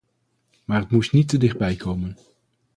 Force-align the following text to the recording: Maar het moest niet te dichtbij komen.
Maar 0.65 0.79
het 0.81 0.91
moest 0.91 1.11
niet 1.11 1.27
te 1.29 1.37
dichtbij 1.37 1.75
komen. 1.75 2.17